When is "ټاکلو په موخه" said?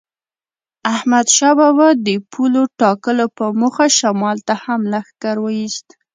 2.79-3.87